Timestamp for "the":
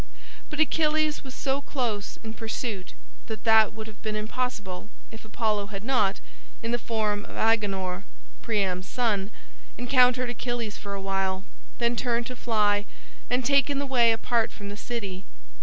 6.71-6.79, 13.77-13.85, 14.69-14.75